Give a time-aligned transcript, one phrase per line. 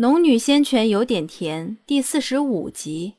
[0.02, 3.16] 《农女仙泉有点甜》第四十五集。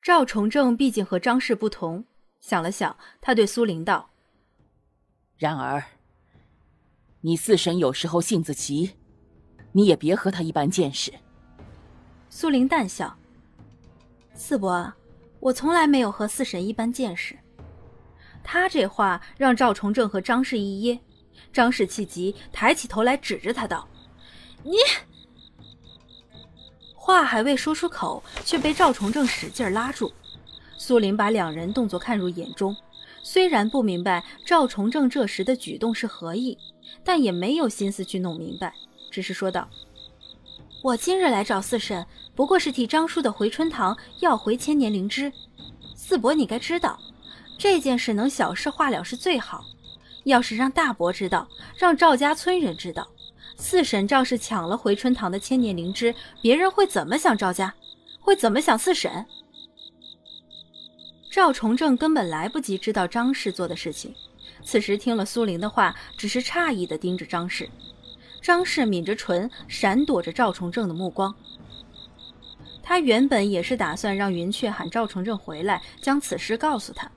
[0.00, 2.04] 赵崇正毕竟和张氏不同，
[2.38, 4.10] 想了想，他对苏玲道
[5.36, 5.82] ：“然而，
[7.22, 8.92] 你四婶有时候性子急，
[9.72, 11.12] 你也别和她一般见识。”
[12.30, 13.18] 苏玲淡笑
[14.32, 14.94] ：“四伯，
[15.40, 17.36] 我从来没有和四婶一般见识。”
[18.44, 21.00] 他这话让赵崇正和张氏一噎，
[21.52, 23.88] 张氏气急，抬起头来指着他道。
[24.64, 24.76] 你
[26.94, 30.10] 话还未说出口，却被赵重正使劲拉住。
[30.78, 32.74] 苏林把两人动作看入眼中，
[33.22, 36.56] 虽然不明白赵重正这时的举动是何意，
[37.04, 38.74] 但也没有心思去弄明白，
[39.10, 39.68] 只是说道
[40.82, 45.30] ：“我今日来找四婶，不过是替张叔的回春堂要回千年灵芝。
[45.94, 46.98] 四伯，你该知道，
[47.58, 49.64] 这件事能小事化了是最好。
[50.24, 51.46] 要是让大伯知道，
[51.76, 53.06] 让赵家村人知道。”
[53.66, 57.74] 四婶赵氏抢了回春堂的千年灵芝，别人会怎么想赵家？
[58.20, 59.24] 会怎么想四婶？
[61.30, 64.14] 赵重正根本来不及知道张氏做的事情，
[64.62, 67.66] 此时听了苏玲的话，只是诧异的盯着张氏。
[68.42, 71.34] 张氏抿着唇，闪躲着赵重正的目光。
[72.82, 77.10] 他原本也是打算让云雀喊赵重正回来，将此事告诉他，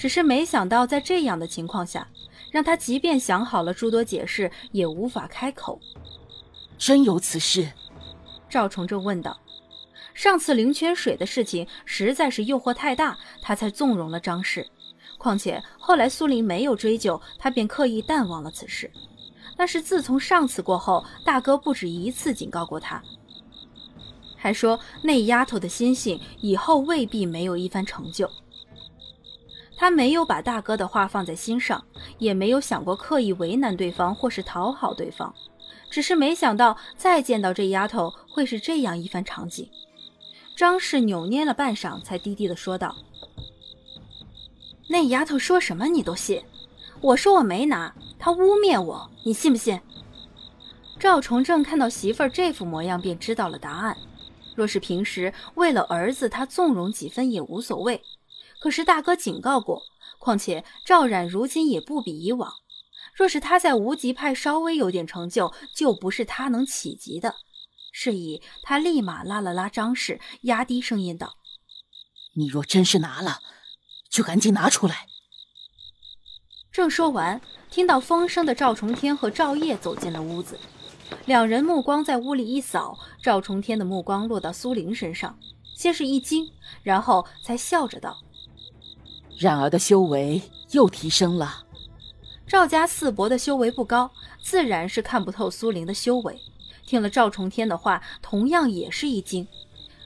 [0.00, 2.08] 只是没想到在这样的情况下。
[2.50, 5.78] 让他即便想好了诸多解释，也无法开口。
[6.78, 7.70] 真有此事？
[8.48, 9.38] 赵崇正问道。
[10.14, 14.66] 上次灵泉水的事情实在是诱惑太大，他才纵容了张氏。
[15.18, 18.90] 况且后来苏林没有追究，他便刻意淡忘了此事。
[19.56, 23.00] 但是自从上次过后，大哥不止一次警告过他，
[24.36, 28.28] 还说那丫头的心性以后未必没有一番成就。
[29.80, 31.82] 他没有把大哥的话放在心上，
[32.18, 35.34] 也没有想过刻意为难对方或是讨好对方，
[35.88, 39.66] 只是没想到再见到这丫头会是这样一番场景。
[40.54, 42.94] 张氏扭捏了半晌，才低低的说道
[44.90, 46.42] ：“那丫头说什么你都信？
[47.00, 49.80] 我说我没拿，她污蔑我，你信不信？”
[51.00, 53.96] 赵崇正看到媳妇儿这副模样，便知道了答案。
[54.54, 58.02] 若是平时为了儿子，他纵容几分也无所谓。
[58.60, 59.82] 可是大哥警告过，
[60.18, 62.52] 况且赵冉如今也不比以往。
[63.14, 67.34] 若是他在无极派稍微有点成就，就不是他能企及的。
[67.92, 71.36] 是以，他立马拉了拉张氏，压低声音道
[72.36, 73.40] ：“你若真是拿了，
[74.08, 75.06] 就赶紧拿出来。”
[76.70, 77.40] 正说完，
[77.70, 80.58] 听到风声的赵重天和赵烨走进了屋子，
[81.26, 85.36] 两人目光在屋里一扫，赵重天的目光落到苏玲身上，
[85.76, 86.48] 先是一惊，
[86.84, 88.16] 然后才笑着道。
[89.40, 90.42] 冉儿的修为
[90.72, 91.64] 又提升了。
[92.46, 94.10] 赵家四伯的修为不高，
[94.42, 96.38] 自然是看不透苏玲的修为。
[96.86, 99.48] 听了赵重天的话，同样也是一惊。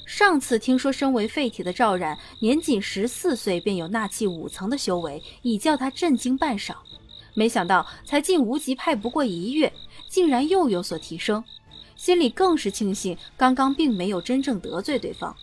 [0.07, 6.77] 上次听说身为废体的赵冉年仅十四岁便有纳气五层的修为，已叫他震惊半晌。
[7.35, 9.73] 没想到才进无极派不过一月，
[10.09, 11.43] 竟然又有所提升，
[11.97, 15.35] 心里更是庆幸刚刚并没有真正得罪对方。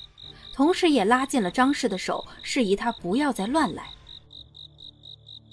[0.54, 3.92] 同时也拉近了张氏的手，示意他不要再乱来。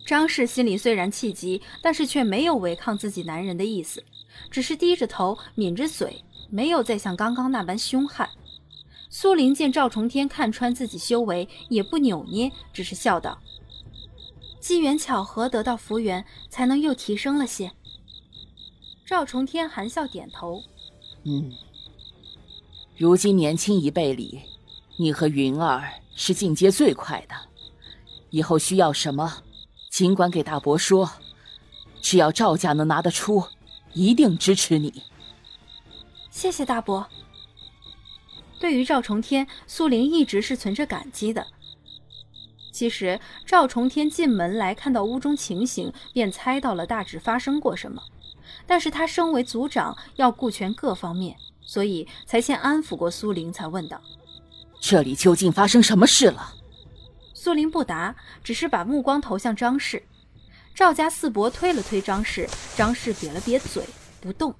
[0.06, 4.02] 张氏心里虽然气急，但是却没有违抗自己男人的意思，
[4.50, 8.28] 只是低着头，抿着嘴，没有再像刚刚那般凶悍。
[9.10, 13.38] 苏玲见赵重天看穿自己修为，也不扭捏，只是笑道
[14.60, 17.72] ：“机缘巧合得到福缘，才能又提升了些。”
[19.06, 20.62] 赵重天含笑点头
[21.24, 21.52] ：“嗯，
[22.96, 24.40] 如今年轻一辈里。”
[25.00, 27.34] 你和云儿是进阶最快的，
[28.30, 29.44] 以后需要什么，
[29.88, 31.08] 尽管给大伯说，
[32.02, 33.44] 只要赵家能拿得出，
[33.92, 35.04] 一定支持你。
[36.30, 37.06] 谢谢大伯。
[38.58, 41.46] 对于赵重天，苏玲一直是存着感激的。
[42.72, 48.02] 其实赵重天进门来看到屋中情形，便猜到了大致发生过什么，
[48.66, 54.00] 但是他身为族长，要顾全各方面，所以才先安抚过苏玲，才问道。
[54.80, 56.54] 这里究竟发生什么事了？
[57.34, 60.02] 苏林不答，只是把目光投向张氏。
[60.74, 63.84] 赵家四伯推了推张氏，张氏瘪了瘪嘴，
[64.20, 64.54] 不动。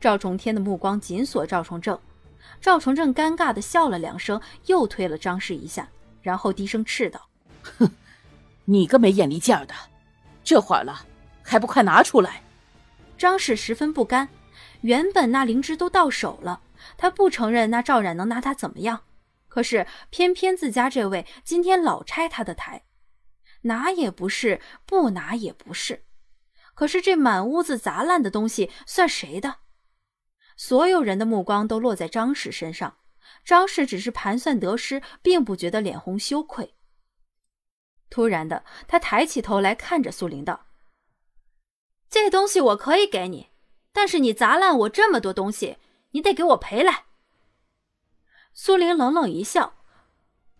[0.00, 1.98] 赵重天的目光紧锁赵重正，
[2.60, 5.88] 赵重正尴尬的笑了两声，又推了张氏一下，
[6.22, 7.28] 然后低声斥道
[7.78, 7.90] ：“哼，
[8.64, 9.74] 你个没眼力见儿的，
[10.44, 11.04] 这会儿了
[11.42, 12.42] 还不快拿出来！”
[13.18, 14.28] 张氏十分不甘，
[14.80, 16.60] 原本那灵芝都到手了，
[16.96, 19.00] 他不承认那赵冉能拿他怎么样。
[19.52, 22.86] 可是偏偏自家这位今天老拆他的台，
[23.64, 26.06] 拿也不是，不拿也不是。
[26.72, 29.56] 可是这满屋子砸烂的东西算谁的？
[30.56, 32.96] 所有人的目光都落在张氏身上。
[33.44, 36.72] 张氏只是盘算得失，并不觉得脸红羞愧。
[38.08, 40.68] 突然的，他抬起头来看着苏玲道
[42.08, 43.50] ：“这东西我可以给你，
[43.92, 45.76] 但是你砸烂我这么多东西，
[46.12, 47.04] 你得给我赔来。”
[48.54, 49.72] 苏玲冷冷一笑：“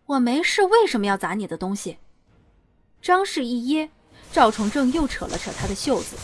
[0.07, 1.99] 我没事，为什么要砸你的东西？”
[3.03, 3.91] 张氏一噎，
[4.33, 6.17] 赵崇正又扯了扯他的袖子。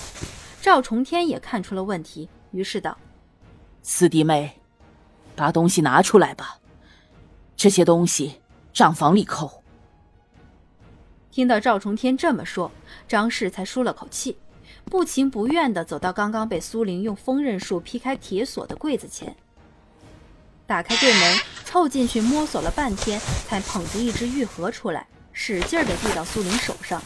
[0.63, 2.97] 赵重天也看出了问题，于是道
[3.83, 4.59] ：“四弟妹，
[5.37, 6.59] 把东西拿出来吧，
[7.55, 8.41] 这些东西
[8.73, 9.63] 账房里扣。”
[11.31, 12.73] 听到赵重天这么说，
[13.07, 14.39] 张氏才舒了口气，
[14.87, 19.37] 不情不愿地走到刚刚被苏玲用锋刃术劈开铁锁的柜子前，
[20.69, 27.03] 打开柜门，凑进去摸索了半天，才捧着一只玉盒出来，使劲地递到苏玲手上。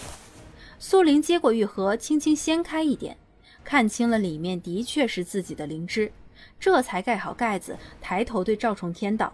[0.81, 3.17] 苏玲接过玉盒，轻轻掀开一点，
[3.62, 6.12] 看清了里面的确是自己的灵芝，
[6.59, 9.32] 这才盖好盖子，抬头对赵重天道：“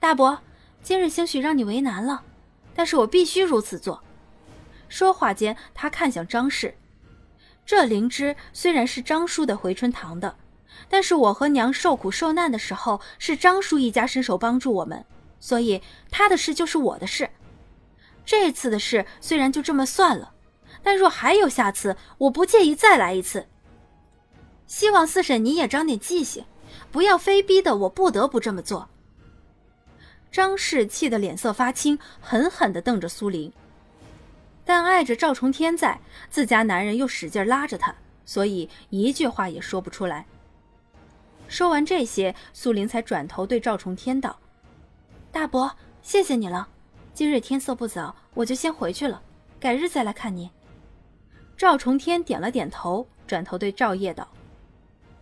[0.00, 0.40] 大伯，
[0.82, 2.24] 今日兴许让你为难了。”
[2.74, 4.02] 但是我必须如此做。
[4.88, 6.74] 说话间，他看向张氏
[7.64, 10.34] ：“这灵芝虽然是张叔的回春堂的，
[10.88, 15.04] 但是我和娘受苦受难的时候，是张叔一家伸手帮助我们，
[15.40, 17.30] 所以他的事就是我的事。
[18.24, 20.32] 这次的事虽然就这么算了，
[20.82, 23.46] 但若还有下次，我不介意再来一次。
[24.66, 26.44] 希望四婶你也长点记性，
[26.92, 28.88] 不要非逼得我不得不这么做。”
[30.30, 33.50] 张氏气得脸色发青，狠狠地瞪着苏玲。
[34.62, 35.98] 但碍着赵重天在，
[36.28, 37.94] 自家男人又使劲拉着他，
[38.26, 40.26] 所以一句话也说不出来。
[41.48, 44.38] 说完这些，苏玲才转头对赵重天道
[45.32, 46.68] ：“大伯，谢谢你了。
[47.14, 49.20] 今日天色不早，我就先回去了，
[49.58, 50.50] 改日再来看你。”
[51.56, 54.28] 赵重天点了点头，转头对赵烨道：“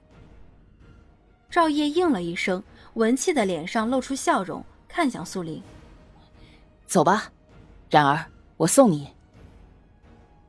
[1.49, 2.63] 赵烨应了一声，
[2.93, 5.61] 文气的脸上露出笑容，看向苏玲
[6.85, 7.31] ：“走吧，
[7.89, 8.27] 冉儿，
[8.57, 9.09] 我送你。”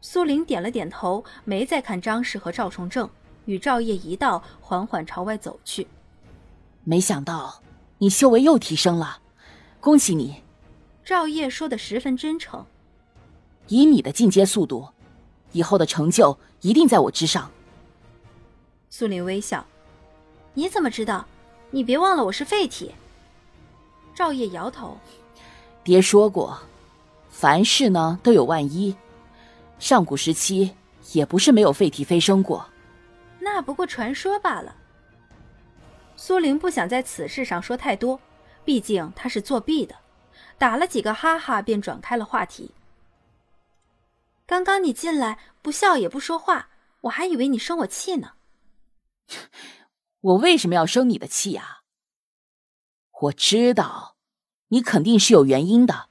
[0.01, 3.09] 苏玲点了点头，没再看张氏和赵崇正，
[3.47, 5.87] 与赵烨一道缓缓朝外走去。
[6.85, 7.61] 没想到
[7.99, 9.19] 你修为又提升了，
[9.81, 10.43] 恭喜你！
[11.05, 12.65] 赵烨说的十分真诚。
[13.67, 14.89] 以你的进阶速度，
[15.53, 17.51] 以后的成就一定在我之上。
[18.89, 19.67] 苏玲微笑。
[20.55, 21.27] 你怎么知道？
[21.71, 22.95] 你别忘了我是废体。
[24.15, 24.97] 赵烨摇头。
[25.85, 26.59] 爹说过，
[27.29, 28.97] 凡事呢都有万一。
[29.79, 30.75] 上古时期
[31.13, 32.69] 也不是没有废体飞升过。
[33.39, 34.75] 那不过传说罢了。
[36.17, 38.21] 苏玲不想在此事上说太多，
[38.65, 39.95] 毕竟她是作弊的。
[40.59, 42.75] 打了几个哈哈，便转开了话题。
[44.45, 46.71] 刚刚你进来不笑也不说话，
[47.03, 48.33] 我还以为你生我气呢。
[50.21, 51.83] 我为什么要生你的气啊？
[53.21, 54.17] 我知道，
[54.69, 56.09] 你肯定是有原因的。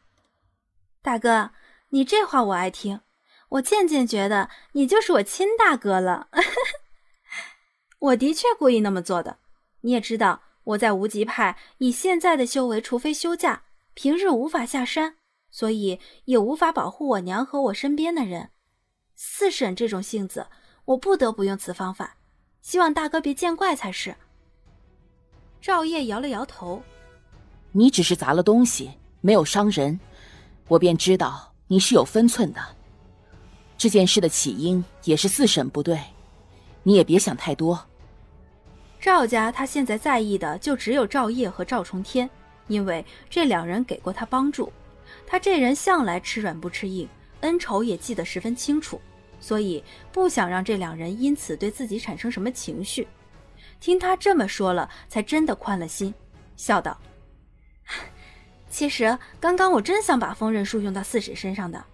[1.01, 1.51] 大哥，
[1.89, 3.01] 你这话我爱听。
[3.49, 6.27] 我渐渐觉得你就是我亲大哥了。
[7.99, 9.37] 我的确故意那么做的。
[9.81, 13.63] 你也知道，我在无极派以现在的修为，除非休假，
[13.93, 15.15] 平日无法下山，
[15.49, 18.49] 所以也无法保护我娘和我身边的人。
[19.15, 20.47] 四婶这种性子，
[20.85, 22.17] 我不得不用此方法。
[22.61, 24.15] 希望大哥别见怪才是。
[25.61, 26.83] 赵烨摇了摇头
[27.71, 29.99] ：“你只是砸了东西，没有伤人，
[30.67, 32.76] 我便知道你是有分寸的。
[33.77, 35.99] 这件事的起因也是四婶不对，
[36.83, 37.79] 你也别想太多。
[38.99, 42.27] 赵家他现在在意的就只有赵烨和赵重天，
[42.67, 44.73] 因为这两人给过他帮助，
[45.27, 47.07] 他这人向来吃软不吃硬，
[47.41, 48.99] 恩仇也记得十分清楚。”
[49.39, 53.07] 所以不想让这两人因此对自己产生什么情绪。
[53.79, 56.11] 听他这么说了，才真的宽了心，
[56.55, 56.99] 笑道
[58.67, 61.85] ：“其实刚刚我真想把风刃术用到四婶身上的。”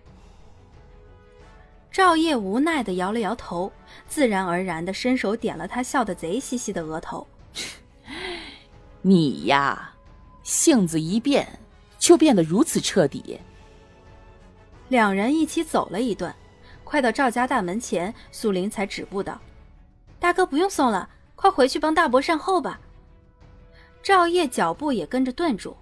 [1.94, 3.72] 赵烨无奈的摇了摇头，
[4.08, 7.26] 自然而然的伸手点了他笑得贼兮兮的额头
[9.04, 9.94] ：“你呀，
[10.42, 11.48] 性子一变
[12.00, 13.40] 就变得如此彻底。”
[14.90, 16.36] 两人一起走了一段。
[16.84, 19.40] 快到赵家大门前，苏玲才止步道
[20.20, 22.80] ：“大哥不用送了，快回去帮大伯善后吧。”
[24.04, 25.78] 赵烨脚步也跟着顿住。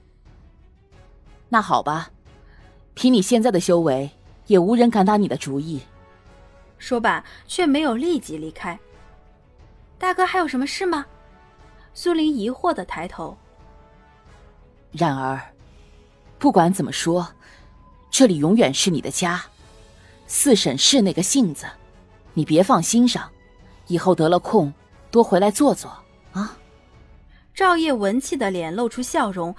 [1.50, 2.12] 那好吧，
[2.94, 4.10] 凭你现在的修为，
[4.48, 5.82] 也无人敢打你的主意。
[6.81, 8.77] 说罢，却没有立即离开。
[10.00, 11.05] 大哥还有什么事吗？
[11.93, 13.38] 苏林疑惑的抬头。
[14.91, 15.39] 然而，
[16.39, 17.35] 不管怎么说，
[18.09, 19.41] 这里永远是你的家。
[20.25, 21.67] 四婶是那个性子，
[22.33, 23.29] 你别放心上。
[23.88, 24.73] 以后得了空
[25.11, 25.91] 多回来坐坐
[26.31, 26.57] 啊。
[27.53, 29.53] 赵烨文气的脸露出笑容，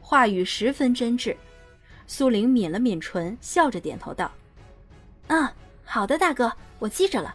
[0.00, 1.34] 话语十分真挚。
[2.06, 4.30] 苏玲抿了抿唇，笑着点头道
[5.28, 5.48] ：“嗯，
[5.84, 7.34] 好的，大哥，我记着了。”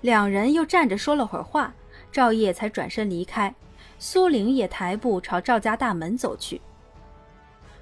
[0.00, 1.72] 两人又站着说了会儿话，
[2.10, 3.54] 赵烨才转身离开。
[3.98, 6.60] 苏玲也抬步朝赵家大门走去。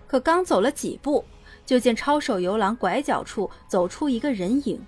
[0.06, 1.24] 可刚走了几步，
[1.64, 4.78] 就见抄手游廊拐角处走出一个人影。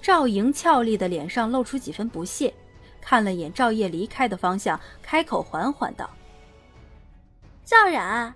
[0.00, 2.54] 赵莹俏丽的脸上露出几分不屑，
[3.00, 6.08] 看了眼赵烨离开的方向，开口缓缓道
[7.66, 8.32] ：“赵冉，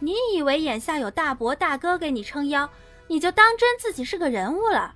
[0.00, 2.68] 你以为眼下有大伯大哥给你撑腰，
[3.06, 4.94] 你就当真自己是个人物了？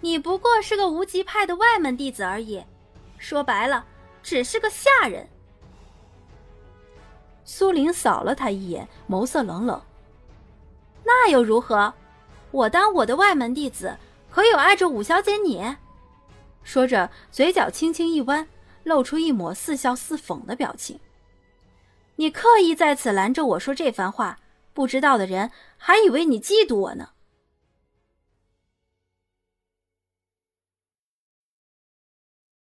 [0.00, 2.62] 你不过是个无极派的外门弟子而已，
[3.18, 3.84] 说白了。”
[4.24, 5.28] 只是个下人。
[7.44, 9.78] 苏玲扫了他一眼，眸色冷冷。
[11.04, 11.92] 那又如何？
[12.50, 13.94] 我当我的外门弟子，
[14.30, 15.76] 可有碍着五小姐你？
[16.62, 18.48] 说着，嘴角轻轻一弯，
[18.84, 20.98] 露出一抹似笑似讽的表情。
[22.16, 24.38] 你刻意在此拦着我说这番话，
[24.74, 27.13] 不知道的人还以为你嫉妒我呢。